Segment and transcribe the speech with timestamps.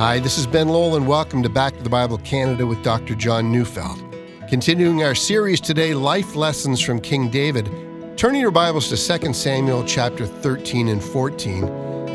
[0.00, 3.14] Hi, this is Ben Lowell, and welcome to Back to the Bible Canada with Dr.
[3.14, 4.02] John Neufeld.
[4.48, 7.70] Continuing our series today, Life Lessons from King David,
[8.16, 11.64] turning your Bibles to 2 Samuel chapter 13 and 14,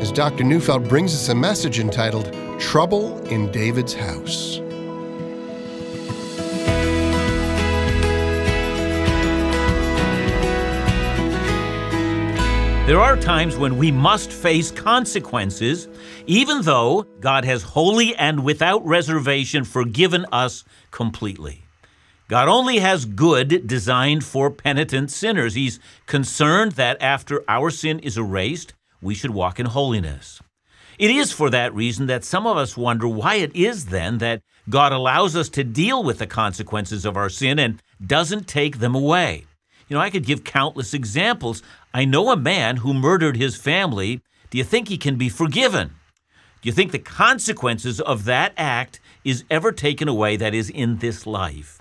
[0.00, 0.42] as Dr.
[0.42, 4.58] Neufeld brings us a message entitled Trouble in David's House.
[12.86, 15.88] There are times when we must face consequences,
[16.28, 21.64] even though God has wholly and without reservation forgiven us completely.
[22.28, 25.54] God only has good designed for penitent sinners.
[25.54, 28.72] He's concerned that after our sin is erased,
[29.02, 30.40] we should walk in holiness.
[30.96, 34.42] It is for that reason that some of us wonder why it is then that
[34.70, 38.94] God allows us to deal with the consequences of our sin and doesn't take them
[38.94, 39.44] away.
[39.88, 41.62] You know, I could give countless examples.
[41.96, 44.20] I know a man who murdered his family.
[44.50, 45.94] Do you think he can be forgiven?
[46.60, 50.98] Do you think the consequences of that act is ever taken away that is in
[50.98, 51.80] this life?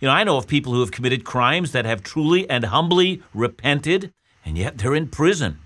[0.00, 3.22] You know, I know of people who have committed crimes that have truly and humbly
[3.32, 4.12] repented,
[4.44, 5.60] and yet they're in prison.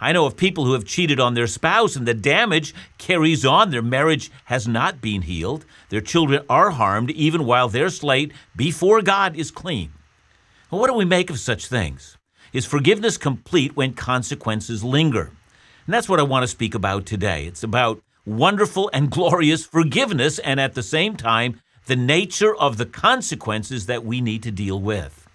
[0.00, 3.70] I know of people who have cheated on their spouse and the damage carries on.
[3.70, 5.66] Their marriage has not been healed.
[5.90, 9.92] Their children are harmed even while their slate before God is clean.
[10.70, 12.16] Well, what do we make of such things?
[12.52, 15.32] Is forgiveness complete when consequences linger?
[15.86, 17.46] And that's what I want to speak about today.
[17.46, 22.84] It's about wonderful and glorious forgiveness, and at the same time, the nature of the
[22.84, 25.26] consequences that we need to deal with.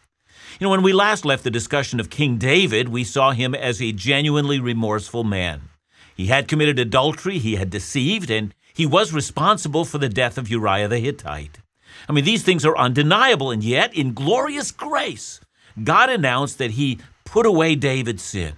[0.59, 3.81] You know, when we last left the discussion of King David, we saw him as
[3.81, 5.69] a genuinely remorseful man.
[6.15, 10.49] He had committed adultery, he had deceived, and he was responsible for the death of
[10.49, 11.57] Uriah the Hittite.
[12.07, 15.39] I mean, these things are undeniable, and yet, in glorious grace,
[15.83, 18.53] God announced that He put away David's sin.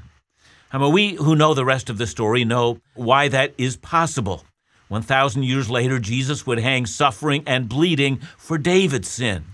[0.72, 4.46] I mean, we who know the rest of the story know why that is possible.
[4.90, 9.46] 1,000 years later, Jesus would hang suffering and bleeding for David's sin.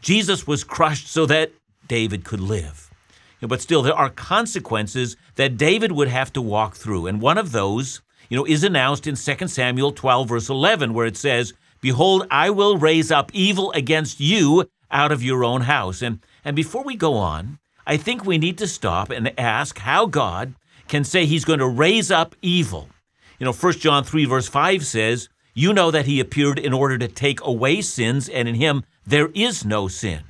[0.00, 1.52] Jesus was crushed so that
[1.88, 2.90] David could live.
[3.40, 7.06] But still, there are consequences that David would have to walk through.
[7.06, 11.06] And one of those, you know, is announced in 2 Samuel 12, verse 11, where
[11.06, 16.02] it says, Behold, I will raise up evil against you out of your own house.
[16.02, 17.58] And, and before we go on,
[17.88, 20.54] I think we need to stop and ask how God
[20.86, 22.88] can say he's going to raise up evil.
[23.40, 26.98] You know, 1 John 3, verse 5 says, You know that he appeared in order
[26.98, 30.22] to take away sins, and in him there is no sin.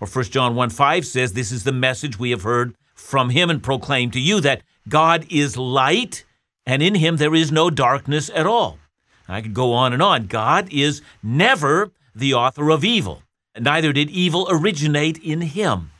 [0.00, 3.48] Or 1 John 1 5 says, This is the message we have heard from him
[3.48, 6.26] and proclaimed to you that God is light,
[6.66, 8.78] and in him there is no darkness at all.
[9.26, 10.26] I could go on and on.
[10.26, 13.22] God is never the author of evil,
[13.58, 15.90] neither did evil originate in him.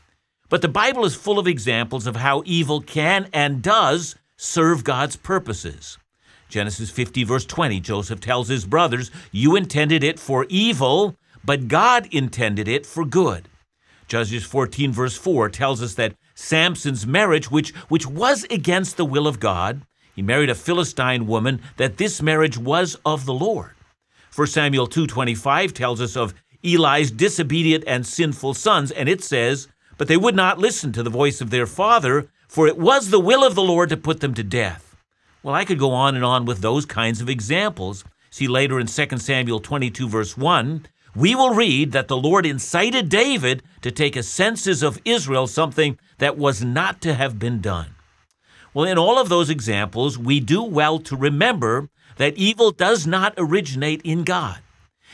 [0.49, 5.17] But the Bible is full of examples of how evil can and does serve God's
[5.17, 5.99] purposes.
[6.49, 12.07] Genesis 50, verse 20, Joseph tells his brothers, You intended it for evil, but God
[12.13, 13.49] intended it for good.
[14.07, 19.27] Judges 14, verse 4 tells us that Samson's marriage, which, which was against the will
[19.27, 19.83] of God,
[20.15, 23.73] he married a Philistine woman, that this marriage was of the Lord.
[24.35, 30.09] 1 Samuel 2:25 tells us of Eli's disobedient and sinful sons, and it says, "But
[30.09, 33.45] they would not listen to the voice of their father, for it was the will
[33.45, 34.97] of the Lord to put them to death."
[35.43, 38.03] Well, I could go on and on with those kinds of examples.
[38.31, 43.09] See later in 2 Samuel 22 verse 1, we will read that the Lord incited
[43.09, 47.95] David to take a census of Israel, something that was not to have been done.
[48.73, 53.35] Well, in all of those examples, we do well to remember that evil does not
[53.37, 54.59] originate in God.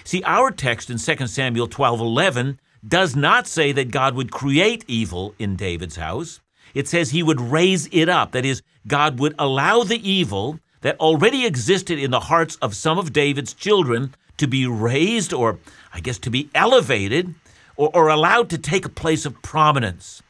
[0.05, 5.35] See, our text in 2 Samuel 12:11 does not say that God would create evil
[5.39, 6.41] in David's house.
[6.75, 8.33] It says he would raise it up.
[8.33, 12.99] That is, God would allow the evil that already existed in the hearts of some
[12.99, 15.59] of David's children to be raised, or
[15.93, 17.35] I guess to be elevated,
[17.77, 20.23] or, or allowed to take a place of prominence.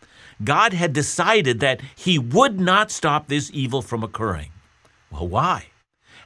[0.43, 4.51] God had decided that he would not stop this evil from occurring.
[5.13, 5.67] Well, why?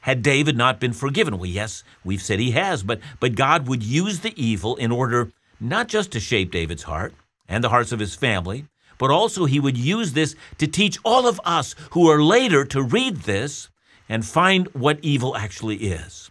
[0.04, 1.38] Had David not been forgiven?
[1.38, 5.32] Well, yes, we've said he has, but, but God would use the evil in order
[5.58, 7.14] not just to shape David's heart
[7.48, 8.66] and the hearts of his family,
[8.98, 12.82] but also he would use this to teach all of us who are later to
[12.82, 13.70] read this
[14.06, 16.30] and find what evil actually is.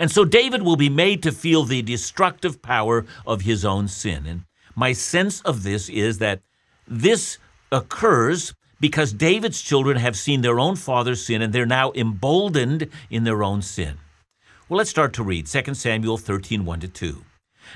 [0.00, 4.26] And so David will be made to feel the destructive power of his own sin.
[4.26, 4.42] And
[4.74, 6.40] my sense of this is that
[6.88, 7.38] this
[7.70, 8.52] occurs
[8.82, 13.44] because David's children have seen their own father's sin and they're now emboldened in their
[13.44, 13.98] own sin.
[14.68, 17.24] Well, let's start to read 2 Samuel 13 1 to 2.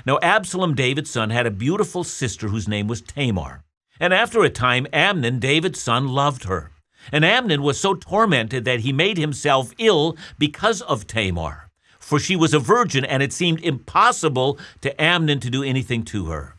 [0.05, 3.63] Now, Absalom, David's son, had a beautiful sister whose name was Tamar.
[4.01, 6.71] And after a time, Amnon, David's son, loved her.
[7.09, 11.69] And Amnon was so tormented that he made himself ill because of Tamar.
[11.99, 16.25] for she was a virgin, and it seemed impossible to Amnon to do anything to
[16.25, 16.55] her.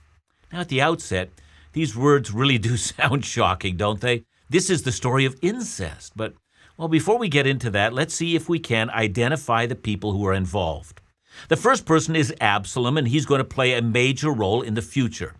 [0.51, 1.31] Now, at the outset,
[1.73, 4.25] these words really do sound shocking, don't they?
[4.51, 6.13] This is the story of incest.
[6.17, 6.35] But,
[6.77, 10.27] well, before we get into that, let's see if we can identify the people who
[10.27, 11.01] are involved.
[11.49, 14.83] The first person is Absalom, and he's going to play a major role in the
[14.83, 15.35] future.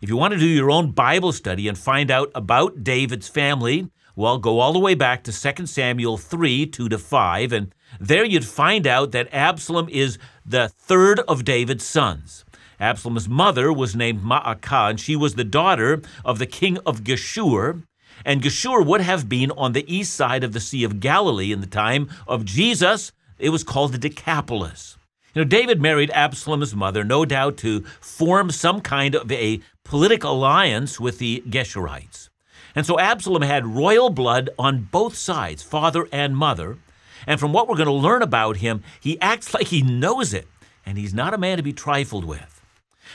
[0.00, 3.90] If you want to do your own Bible study and find out about David's family,
[4.16, 8.24] well, go all the way back to 2 Samuel 3 2 to 5, and there
[8.24, 12.44] you'd find out that Absalom is the third of David's sons.
[12.78, 17.82] Absalom's mother was named Maacah, and she was the daughter of the king of Geshur.
[18.24, 21.60] And Geshur would have been on the east side of the Sea of Galilee in
[21.60, 23.12] the time of Jesus.
[23.38, 24.96] It was called the Decapolis.
[25.34, 30.32] You know, David married Absalom's mother, no doubt to form some kind of a political
[30.32, 32.28] alliance with the Geshurites.
[32.74, 36.78] And so Absalom had royal blood on both sides, father and mother.
[37.26, 40.46] And from what we're going to learn about him, he acts like he knows it,
[40.86, 42.53] and he's not a man to be trifled with.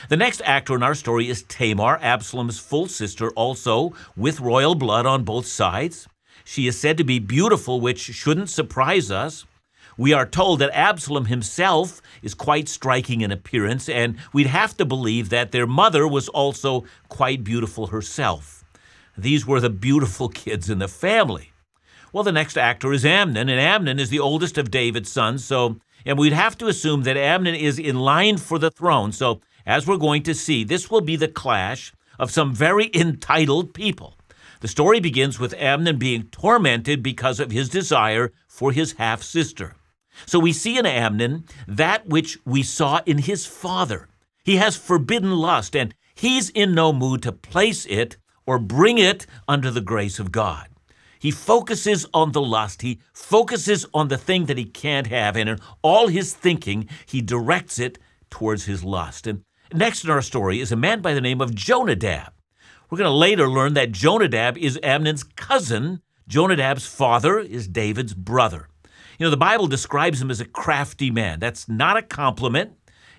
[0.08, 5.06] The next actor in our story is Tamar, Absalom's full sister, also with royal blood
[5.06, 6.08] on both sides.
[6.44, 9.46] She is said to be beautiful, which shouldn't surprise us.
[9.96, 14.84] We are told that Absalom himself is quite striking in appearance, and we'd have to
[14.84, 18.64] believe that their mother was also quite beautiful herself.
[19.16, 21.52] These were the beautiful kids in the family.
[22.12, 25.78] Well, the next actor is Amnon, and Amnon is the oldest of David's sons, so
[26.04, 29.12] and we'd have to assume that Amnon is in line for the throne.
[29.12, 33.74] So as we're going to see, this will be the clash of some very entitled
[33.74, 34.16] people.
[34.60, 39.74] The story begins with Amnon being tormented because of his desire for his half sister.
[40.26, 44.08] So we see in Amnon that which we saw in his father.
[44.44, 48.16] He has forbidden lust, and he's in no mood to place it
[48.46, 50.68] or bring it under the grace of God.
[51.20, 52.82] He focuses on the lust.
[52.82, 55.36] He focuses on the thing that he can't have.
[55.36, 57.98] And in all his thinking, he directs it
[58.30, 59.26] towards his lust.
[59.26, 59.42] And
[59.72, 62.32] Next in our story is a man by the name of Jonadab.
[62.88, 66.02] We're going to later learn that Jonadab is Amnon's cousin.
[66.26, 68.68] Jonadab's father is David's brother.
[69.16, 71.38] You know, the Bible describes him as a crafty man.
[71.38, 72.72] That's not a compliment.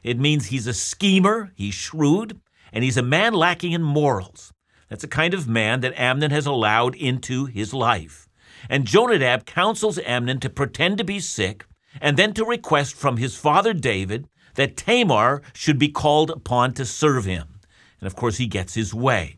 [0.03, 2.42] It means he's a schemer, he's shrewd,
[2.74, 4.51] and he's a man lacking in morals.
[4.89, 8.27] That's the kind of man that Amnon has allowed into his life.
[8.69, 11.65] And Jonadab counsels Amnon to pretend to be sick
[12.01, 16.86] and then to request from his father David that Tamar should be called upon to
[16.86, 17.59] serve him.
[18.00, 19.38] And of course, he gets his way.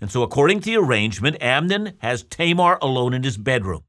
[0.00, 3.82] And so, according to the arrangement, Amnon has Tamar alone in his bedroom.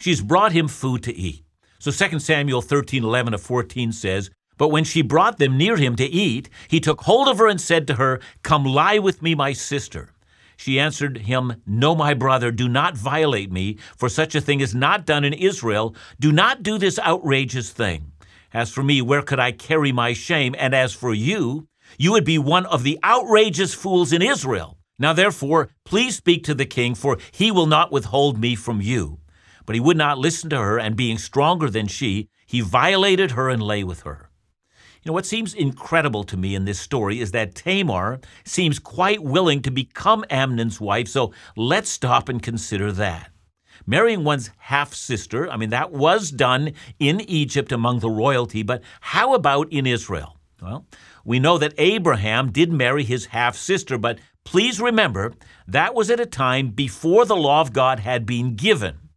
[0.00, 1.44] She's brought him food to eat.
[1.78, 5.96] So 2 Samuel 13, 11 to 14 says, But when she brought them near him
[5.96, 9.34] to eat, he took hold of her and said to her, Come lie with me,
[9.34, 10.12] my sister.
[10.56, 14.74] She answered him, No, my brother, do not violate me, for such a thing is
[14.74, 15.94] not done in Israel.
[16.18, 18.12] Do not do this outrageous thing.
[18.52, 20.54] As for me, where could I carry my shame?
[20.58, 21.68] And as for you,
[21.98, 24.78] you would be one of the outrageous fools in Israel.
[24.98, 29.20] Now therefore, please speak to the king, for he will not withhold me from you.
[29.66, 33.48] But he would not listen to her, and being stronger than she, he violated her
[33.48, 34.30] and lay with her.
[35.02, 39.22] You know, what seems incredible to me in this story is that Tamar seems quite
[39.22, 43.29] willing to become Amnon's wife, so let's stop and consider that.
[43.90, 48.82] Marrying one's half sister, I mean, that was done in Egypt among the royalty, but
[49.00, 50.36] how about in Israel?
[50.62, 50.86] Well,
[51.24, 55.32] we know that Abraham did marry his half sister, but please remember
[55.66, 59.08] that was at a time before the law of God had been given.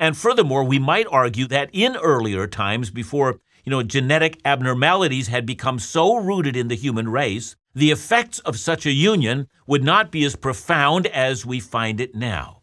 [0.00, 5.46] And furthermore, we might argue that in earlier times, before you know genetic abnormalities had
[5.46, 10.10] become so rooted in the human race, the effects of such a union would not
[10.10, 12.55] be as profound as we find it now.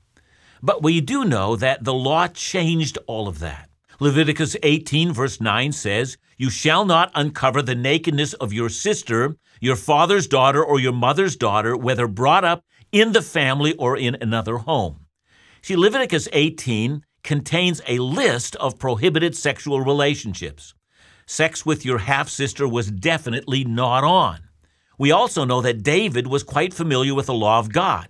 [0.66, 3.70] But we do know that the law changed all of that.
[4.00, 9.76] Leviticus 18, verse 9 says, You shall not uncover the nakedness of your sister, your
[9.76, 14.60] father's daughter, or your mother's daughter, whether brought up in the family or in another
[14.60, 15.06] home.
[15.62, 20.74] See, Leviticus 18 contains a list of prohibited sexual relationships.
[21.26, 24.40] Sex with your half sister was definitely not on.
[24.98, 28.08] We also know that David was quite familiar with the law of God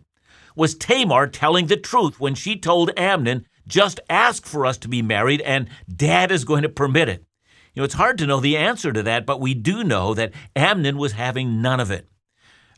[0.55, 5.01] was Tamar telling the truth when she told Amnon, just ask for us to be
[5.01, 7.25] married and dad is going to permit it?
[7.73, 10.33] You know, it's hard to know the answer to that, but we do know that
[10.55, 12.07] Amnon was having none of it.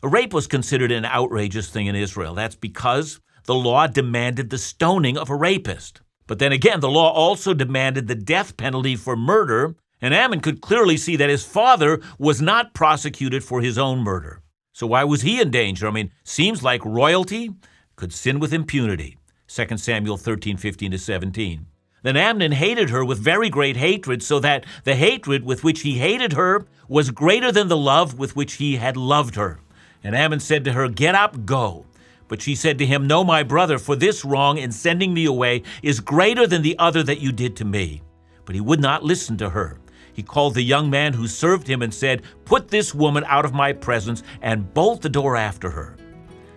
[0.02, 2.34] A rape was considered an outrageous thing in Israel.
[2.34, 6.00] That's because the law demanded the stoning of a rapist.
[6.26, 10.60] But then again, the law also demanded the death penalty for murder, and Amnon could
[10.60, 14.42] clearly see that his father was not prosecuted for his own murder.
[14.76, 15.88] So why was he in danger?
[15.88, 17.50] I mean, seems like royalty
[17.96, 19.16] could sin with impunity.
[19.48, 21.64] 2 Samuel 13, 15 to 17.
[22.02, 25.96] Then Amnon hated her with very great hatred, so that the hatred with which he
[25.96, 29.60] hated her was greater than the love with which he had loved her.
[30.04, 31.86] And Amnon said to her, Get up, go.
[32.28, 35.62] But she said to him, No, my brother, for this wrong in sending me away
[35.82, 38.02] is greater than the other that you did to me.
[38.44, 39.78] But he would not listen to her.
[40.16, 43.52] He called the young man who served him and said, Put this woman out of
[43.52, 45.94] my presence and bolt the door after her.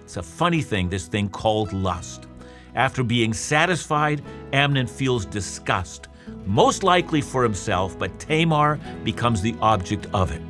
[0.02, 2.28] It's a funny thing, this thing called lust.
[2.74, 4.22] After being satisfied,
[4.54, 6.08] Amnon feels disgust,
[6.46, 10.42] most likely for himself, but Tamar becomes the object of it.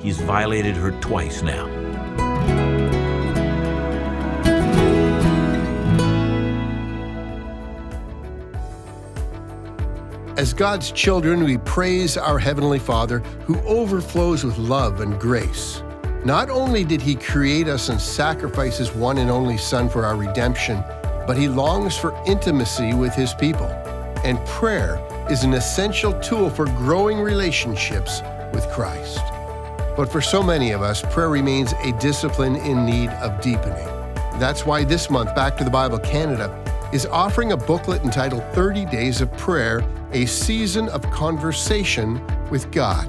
[0.00, 1.75] He's violated her twice now.
[10.36, 15.82] As God's children, we praise our Heavenly Father who overflows with love and grace.
[16.26, 20.14] Not only did He create us and sacrifice His one and only Son for our
[20.14, 20.84] redemption,
[21.26, 23.68] but He longs for intimacy with His people.
[24.24, 28.20] And prayer is an essential tool for growing relationships
[28.52, 29.22] with Christ.
[29.96, 33.86] But for so many of us, prayer remains a discipline in need of deepening.
[34.38, 38.86] That's why this month, Back to the Bible Canada is offering a booklet entitled 30
[38.86, 43.06] Days of Prayer A Season of Conversation with God.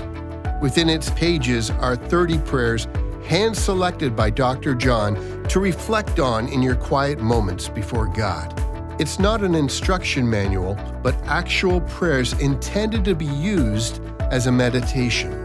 [0.62, 2.88] Within its pages are 30 prayers
[3.26, 4.74] hand selected by Dr.
[4.74, 8.54] John to reflect on in your quiet moments before God.
[9.00, 15.44] It's not an instruction manual, but actual prayers intended to be used as a meditation.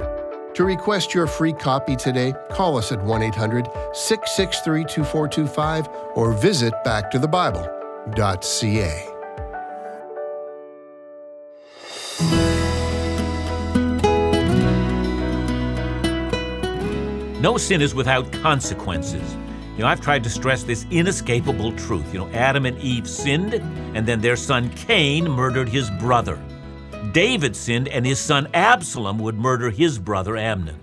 [0.55, 6.73] To request your free copy today, call us at 1 800 663 2425 or visit
[8.07, 9.09] backtothebible.ca.
[17.41, 19.37] No sin is without consequences.
[19.73, 22.13] You know, I've tried to stress this inescapable truth.
[22.13, 26.41] You know, Adam and Eve sinned, and then their son Cain murdered his brother.
[27.13, 30.79] David sinned, and his son Absalom would murder his brother Amnon.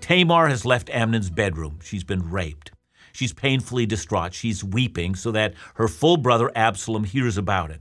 [0.00, 1.78] Tamar has left Amnon's bedroom.
[1.82, 2.72] She's been raped.
[3.18, 4.32] She's painfully distraught.
[4.32, 7.80] She's weeping so that her full brother Absalom hears about it.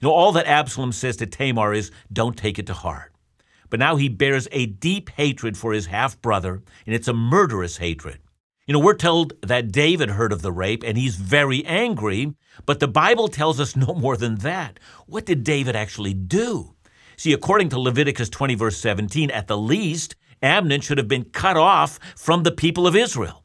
[0.00, 3.12] You know, all that Absalom says to Tamar is, Don't take it to heart
[3.72, 7.78] but now he bears a deep hatred for his half brother, and it's a murderous
[7.78, 8.18] hatred.
[8.66, 12.34] You know, we're told that David heard of the rape and he's very angry,
[12.66, 14.78] but the Bible tells us no more than that.
[15.06, 16.74] What did David actually do?
[17.16, 21.56] See, according to Leviticus 20, verse 17, at the least, Amnon should have been cut
[21.56, 23.41] off from the people of Israel.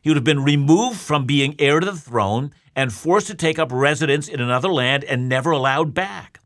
[0.00, 3.58] He would have been removed from being heir to the throne and forced to take
[3.58, 6.40] up residence in another land and never allowed back.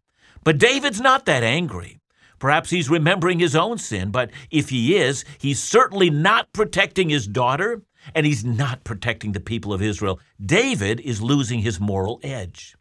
[0.44, 1.98] But David's not that angry.
[2.38, 7.28] Perhaps he's remembering his own sin, but if he is, he's certainly not protecting his
[7.28, 7.82] daughter,
[8.14, 10.18] and he's not protecting the people of Israel.
[10.44, 12.74] David is losing his moral edge,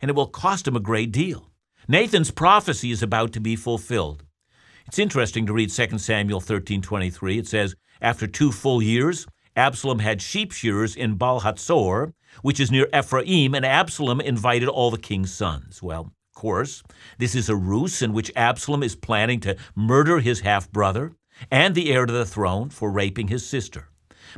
[0.00, 1.50] and it will cost him a great deal.
[1.88, 4.22] Nathan's prophecy is about to be fulfilled.
[4.86, 7.38] It's interesting to read 2 Samuel 13:23.
[7.38, 9.26] It says, "After two full years,
[9.60, 14.90] Absalom had sheep shearers in Baal Hatzor, which is near Ephraim, and Absalom invited all
[14.90, 16.82] the king's sons." Well, of course.
[17.18, 21.12] This is a ruse in which Absalom is planning to murder his half brother
[21.50, 23.90] and the heir to the throne for raping his sister.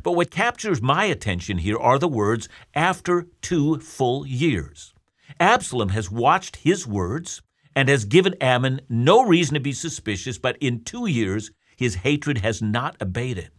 [0.03, 4.93] But what captures my attention here are the words, after two full years.
[5.39, 7.41] Absalom has watched his words
[7.73, 12.39] and has given Amnon no reason to be suspicious, but in two years his hatred
[12.39, 13.51] has not abated.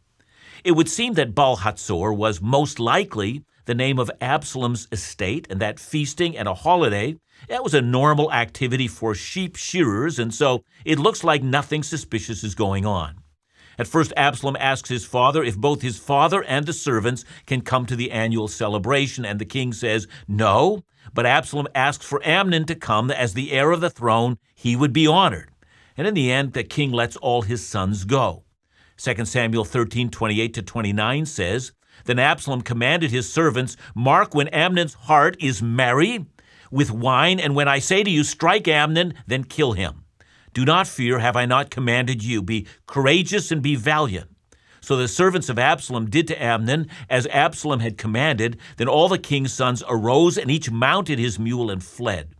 [0.64, 5.60] It would seem that Baal Hatzor was most likely the name of Absalom's estate, and
[5.60, 7.16] that feasting and a holiday
[7.48, 12.42] that was a normal activity for sheep shearers, and so it looks like nothing suspicious
[12.42, 13.16] is going on.
[13.78, 17.84] At first, Absalom asks his father if both his father and the servants can come
[17.86, 22.74] to the annual celebration, and the king says no, but Absalom asks for Amnon to
[22.74, 24.38] come as the heir of the throne.
[24.54, 25.50] He would be honored.
[25.96, 28.43] And in the end, the king lets all his sons go.
[28.96, 31.72] 2 Samuel 13, 28 to 29 says,
[32.04, 36.26] Then Absalom commanded his servants, Mark when Amnon's heart is merry
[36.70, 40.04] with wine, and when I say to you, Strike Amnon, then kill him.
[40.52, 42.42] Do not fear, have I not commanded you?
[42.42, 44.30] Be courageous and be valiant.
[44.80, 48.58] So the servants of Absalom did to Amnon as Absalom had commanded.
[48.76, 52.34] Then all the king's sons arose, and each mounted his mule and fled.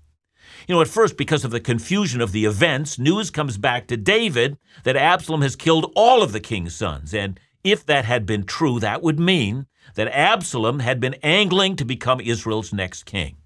[0.67, 3.97] You know, at first, because of the confusion of the events, news comes back to
[3.97, 7.13] David that Absalom has killed all of the king's sons.
[7.13, 11.85] And if that had been true, that would mean that Absalom had been angling to
[11.85, 13.37] become Israel's next king.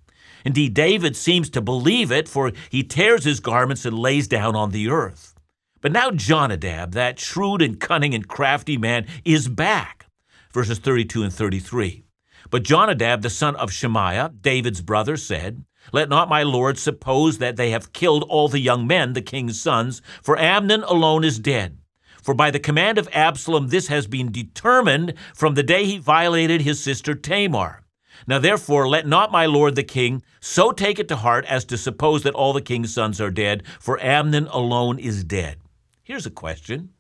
[0.45, 4.71] Indeed, David seems to believe it, for he tears his garments and lays down on
[4.71, 5.35] the earth.
[5.81, 10.07] But now Jonadab, that shrewd and cunning and crafty man, is back.
[10.53, 12.05] Verses 32 and 33.
[12.51, 17.57] But Jonadab, the son of Shemaiah, David's brother, said, Let not my lord suppose that
[17.57, 21.79] they have killed all the young men, the king's sons, for Amnon alone is dead.
[22.23, 26.61] For by the command of Absalom, this has been determined from the day he violated
[26.61, 27.83] his sister Tamar.
[28.27, 31.79] Now therefore, let not my lord the king so take it to heart as to
[31.79, 35.59] suppose that all the king's sons are dead, for Amnon alone is dead.
[36.03, 36.91] Here's a question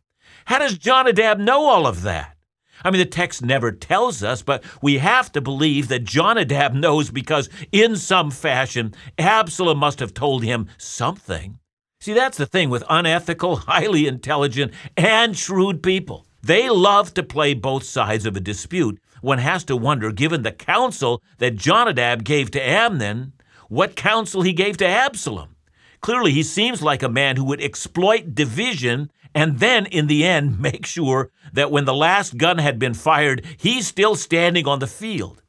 [0.46, 2.37] How does Jonadab know all of that?
[2.84, 7.10] I mean, the text never tells us, but we have to believe that Jonadab knows
[7.10, 11.58] because, in some fashion, Absalom must have told him something.
[12.00, 16.26] See, that's the thing with unethical, highly intelligent, and shrewd people.
[16.42, 19.00] They love to play both sides of a dispute.
[19.20, 23.32] One has to wonder, given the counsel that Jonadab gave to Amnon,
[23.68, 25.56] what counsel he gave to Absalom.
[26.00, 30.58] Clearly, he seems like a man who would exploit division and then, in the end,
[30.60, 34.86] make sure that when the last gun had been fired, he's still standing on the
[34.86, 35.42] field.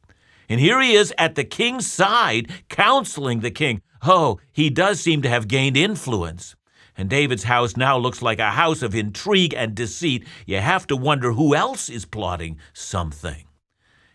[0.47, 3.81] And here he is at the king's side, counseling the king.
[4.01, 6.55] Oh, he does seem to have gained influence.
[6.97, 10.25] And David's house now looks like a house of intrigue and deceit.
[10.45, 13.45] You have to wonder who else is plotting something.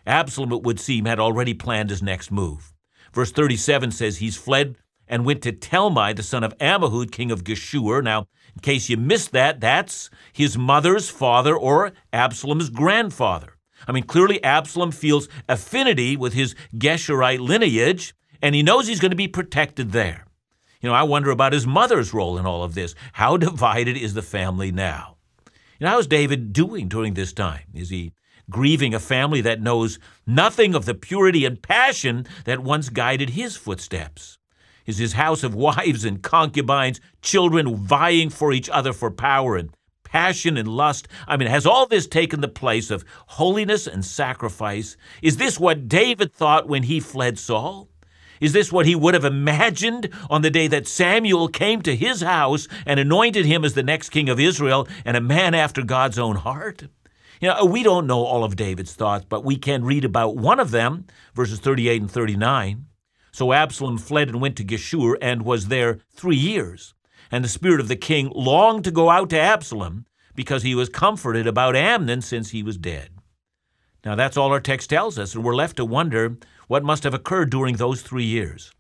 [0.07, 2.75] Absalom, it would seem, had already planned his next move.
[3.13, 4.77] Verse 37 says he's fled
[5.09, 8.03] and went to Talmai, the son of Ammihud, king of Geshur.
[8.03, 13.57] Now, in case you missed that, that's his mother's father or Absalom's grandfather.
[13.87, 19.11] I mean, clearly Absalom feels affinity with his Geshurite lineage, and he knows he's going
[19.11, 20.27] to be protected there.
[20.81, 22.95] You know, I wonder about his mother's role in all of this.
[23.15, 25.17] How divided is the family now?
[25.79, 27.65] You know, how's David doing during this time?
[27.75, 28.13] Is he
[28.51, 33.57] grieving a family that knows nothing of the purity and passion that once guided his
[33.57, 34.39] footsteps?
[34.87, 39.71] Is his house of wives and concubines, children vying for each other for power and
[40.03, 41.09] passion and lust?
[41.27, 44.97] I mean, has all this taken the place of holiness and sacrifice?
[45.23, 47.89] Is this what David thought when he fled Saul?
[48.41, 52.21] Is this what he would have imagined on the day that Samuel came to his
[52.21, 56.19] house and anointed him as the next king of Israel and a man after God's
[56.19, 56.89] own heart?
[57.41, 60.61] You know, we don't know all of David's thoughts, but we can read about one
[60.61, 62.87] of them, verses 38 and 39.
[63.35, 66.95] So Absalom fled and went to Geshur and was there three years.
[67.33, 70.89] And the spirit of the king longed to go out to Absalom because he was
[70.89, 73.09] comforted about Amnon since he was dead.
[74.05, 76.37] Now, that's all our text tells us, and we're left to wonder
[76.69, 78.71] what must have occurred during those three years.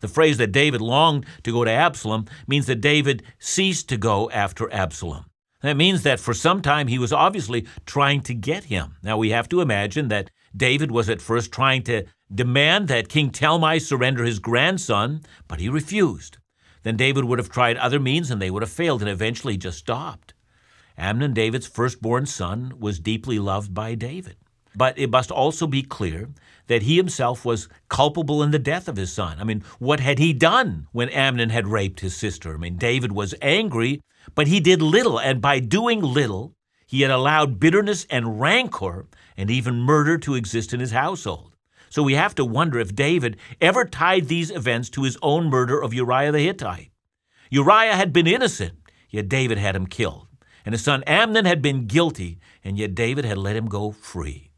[0.00, 4.28] The phrase that David longed to go to Absalom means that David ceased to go
[4.30, 5.26] after Absalom.
[5.62, 8.96] That means that for some time he was obviously trying to get him.
[9.00, 13.30] Now we have to imagine that David was at first trying to demand that King
[13.30, 16.38] Talmai surrender his grandson, but he refused.
[16.82, 19.78] Then David would have tried other means and they would have failed, and eventually just
[19.78, 20.34] stopped.
[20.96, 24.36] Amnon, David's firstborn son, was deeply loved by David.
[24.74, 26.30] But it must also be clear
[26.68, 29.38] that he himself was culpable in the death of his son.
[29.40, 32.54] I mean, what had he done when Amnon had raped his sister?
[32.54, 34.00] I mean, David was angry,
[34.34, 36.54] but he did little, and by doing little,
[36.86, 41.49] he had allowed bitterness and rancor and even murder to exist in his household.
[41.90, 45.82] So we have to wonder if David ever tied these events to his own murder
[45.82, 46.92] of Uriah the Hittite.
[47.50, 48.74] Uriah had been innocent,
[49.10, 50.28] yet David had him killed.
[50.64, 54.52] And his son Amnon had been guilty, and yet David had let him go free.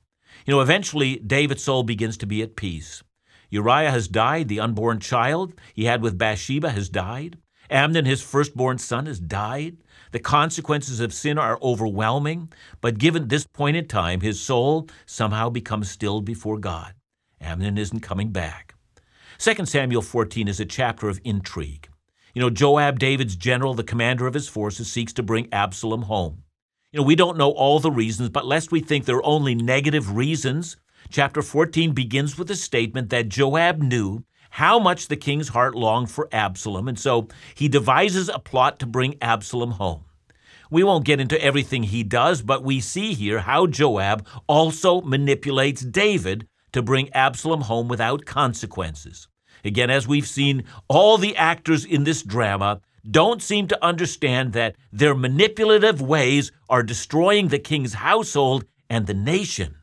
[0.44, 3.02] You know, eventually, David's soul begins to be at peace.
[3.48, 4.48] Uriah has died.
[4.48, 7.38] The unborn child he had with Bathsheba has died.
[7.70, 9.78] Amnon, his firstborn son, has died.
[10.10, 15.48] The consequences of sin are overwhelming, but given this point in time, his soul somehow
[15.48, 16.94] becomes still before God.
[17.42, 18.74] Amnon isn't coming back.
[19.38, 21.88] 2 Samuel 14 is a chapter of intrigue.
[22.35, 26.44] You know, Joab, David's general, the commander of his forces, seeks to bring Absalom home.
[26.92, 30.14] You know, we don't know all the reasons, but lest we think they're only negative
[30.14, 30.76] reasons,
[31.11, 36.11] chapter 14 begins with a statement that Joab knew how much the king's heart longed
[36.11, 40.05] for Absalom, and so he devises a plot to bring Absalom home.
[40.70, 45.83] We won't get into everything he does, but we see here how Joab also manipulates
[45.83, 49.28] David to bring Absalom home without consequences.
[49.64, 54.76] Again, as we've seen, all the actors in this drama don't seem to understand that
[54.92, 59.76] their manipulative ways are destroying the king's household and the nation.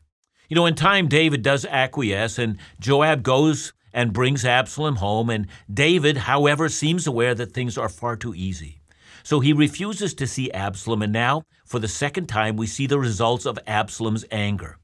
[0.48, 5.46] You know, in time, David does acquiesce, and Joab goes and brings Absalom home, and
[5.72, 8.80] David, however, seems aware that things are far too easy.
[9.22, 12.98] So he refuses to see Absalom, and now, for the second time, we see the
[12.98, 14.79] results of Absalom's anger.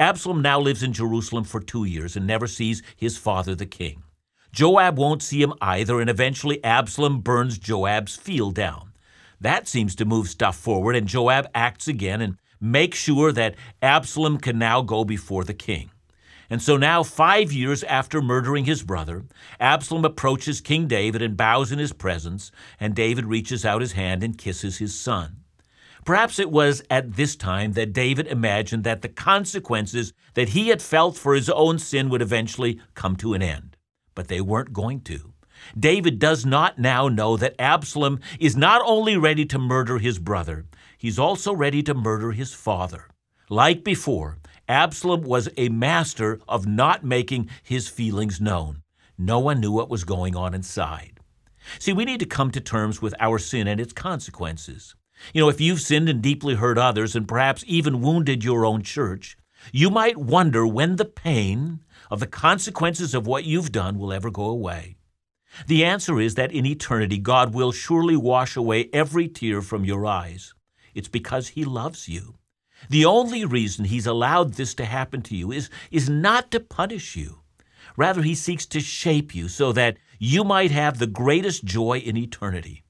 [0.00, 4.02] Absalom now lives in Jerusalem for two years and never sees his father, the king.
[4.50, 8.92] Joab won't see him either, and eventually Absalom burns Joab's field down.
[9.42, 14.38] That seems to move stuff forward, and Joab acts again and makes sure that Absalom
[14.38, 15.90] can now go before the king.
[16.48, 19.26] And so now, five years after murdering his brother,
[19.60, 24.22] Absalom approaches King David and bows in his presence, and David reaches out his hand
[24.22, 25.39] and kisses his son.
[26.04, 30.80] Perhaps it was at this time that David imagined that the consequences that he had
[30.80, 33.76] felt for his own sin would eventually come to an end.
[34.14, 35.32] But they weren't going to.
[35.78, 40.66] David does not now know that Absalom is not only ready to murder his brother,
[40.96, 43.08] he's also ready to murder his father.
[43.50, 48.82] Like before, Absalom was a master of not making his feelings known.
[49.18, 51.20] No one knew what was going on inside.
[51.78, 54.94] See, we need to come to terms with our sin and its consequences.
[55.32, 58.82] You know, if you've sinned and deeply hurt others and perhaps even wounded your own
[58.82, 59.36] church,
[59.72, 61.80] you might wonder when the pain
[62.10, 64.96] of the consequences of what you've done will ever go away.
[65.66, 70.06] The answer is that in eternity, God will surely wash away every tear from your
[70.06, 70.54] eyes.
[70.94, 72.36] It's because He loves you.
[72.88, 77.16] The only reason He's allowed this to happen to you is, is not to punish
[77.16, 77.40] you.
[77.96, 82.16] Rather, He seeks to shape you so that you might have the greatest joy in
[82.16, 82.84] eternity.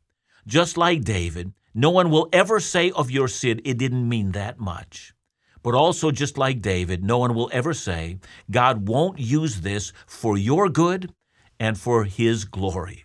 [0.46, 4.59] Just like David, no one will ever say of your sin, it didn't mean that
[4.59, 5.14] much.
[5.62, 8.18] But also, just like David, no one will ever say,
[8.50, 11.12] God won't use this for your good
[11.59, 13.04] and for his glory.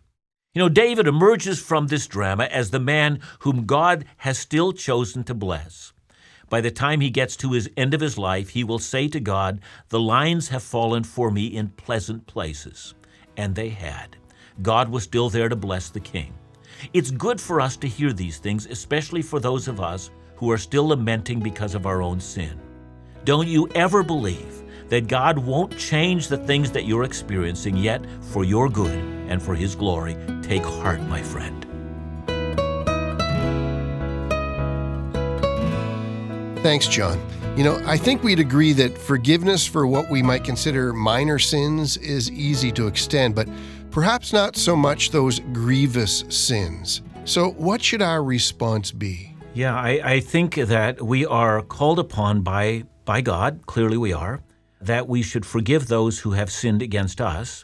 [0.54, 5.26] You know, David emerges from this drama as the man whom God has still chosen
[5.26, 5.92] to bless.
[6.50, 9.20] By the time he gets to his end of his life, he will say to
[9.20, 12.94] God, The lines have fallen for me in pleasant places.
[13.36, 14.16] And they had.
[14.62, 16.34] God was still there to bless the king.
[16.94, 20.58] It's good for us to hear these things, especially for those of us who are
[20.58, 22.60] still lamenting because of our own sin.
[23.24, 28.44] Don't you ever believe that God won't change the things that you're experiencing, yet for
[28.44, 30.16] your good and for His glory.
[30.44, 31.66] Take heart, my friend.
[36.62, 37.20] Thanks, John.
[37.56, 41.96] You know, I think we'd agree that forgiveness for what we might consider minor sins
[41.98, 43.48] is easy to extend, but
[43.96, 47.02] perhaps not so much those grievous sins.
[47.24, 49.34] So, what should our response be?
[49.54, 54.44] Yeah, I, I think that we are called upon by, by God, clearly we are,
[54.82, 57.64] that we should forgive those who have sinned against us.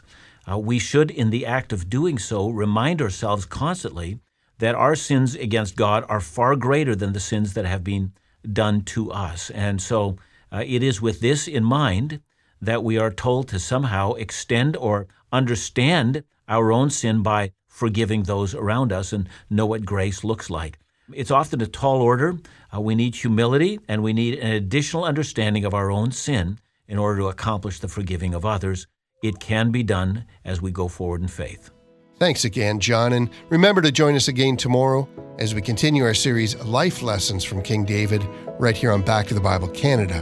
[0.50, 4.18] Uh, we should, in the act of doing so, remind ourselves constantly
[4.56, 8.10] that our sins against God are far greater than the sins that have been
[8.50, 9.50] done to us.
[9.50, 10.16] And so
[10.50, 12.22] uh, it is with this in mind
[12.62, 18.54] that we are told to somehow extend or understand our own sin by forgiving those
[18.54, 20.78] around us and know what grace looks like.
[21.14, 22.38] It's often a tall order.
[22.74, 26.98] Uh, we need humility and we need an additional understanding of our own sin in
[26.98, 28.86] order to accomplish the forgiving of others.
[29.22, 31.70] It can be done as we go forward in faith.
[32.18, 36.54] Thanks again, John, and remember to join us again tomorrow as we continue our series
[36.64, 38.24] Life Lessons from King David
[38.60, 40.20] right here on Back to the Bible Canada,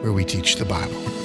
[0.00, 1.19] where we teach the Bible.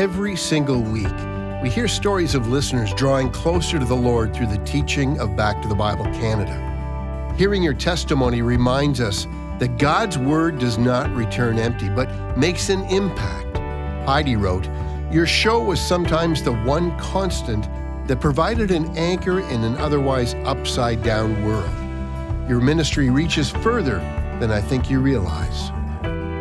[0.00, 1.12] Every single week,
[1.62, 5.60] we hear stories of listeners drawing closer to the Lord through the teaching of Back
[5.60, 7.34] to the Bible Canada.
[7.36, 9.26] Hearing your testimony reminds us
[9.58, 12.08] that God's Word does not return empty, but
[12.38, 13.58] makes an impact.
[14.08, 14.66] Heidi wrote,
[15.12, 17.68] Your show was sometimes the one constant
[18.08, 22.48] that provided an anchor in an otherwise upside down world.
[22.48, 23.98] Your ministry reaches further
[24.40, 25.70] than I think you realize.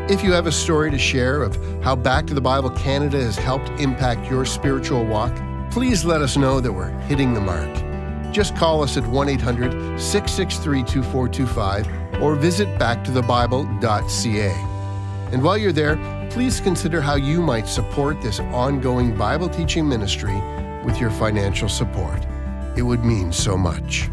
[0.10, 3.38] If you have a story to share of how Back to the Bible Canada has
[3.38, 5.32] helped impact your spiritual walk,
[5.70, 7.70] please let us know that we're hitting the mark.
[8.34, 14.50] Just call us at 1 800 663 2425 or visit backtothebible.ca.
[15.32, 20.42] And while you're there, please consider how you might support this ongoing Bible teaching ministry
[20.84, 22.26] with your financial support.
[22.76, 24.10] It would mean so much.